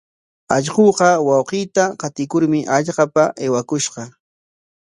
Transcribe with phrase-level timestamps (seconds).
[0.55, 4.01] Allquuqa wawqiita qatikurmi hallqapa aywakushqa.